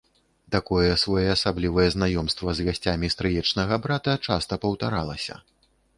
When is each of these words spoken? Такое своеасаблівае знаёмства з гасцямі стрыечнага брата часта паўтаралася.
Такое 0.53 0.93
своеасаблівае 1.01 1.85
знаёмства 1.95 2.49
з 2.61 2.67
гасцямі 2.69 3.07
стрыечнага 3.15 3.73
брата 3.85 4.19
часта 4.29 4.53
паўтаралася. 4.65 5.35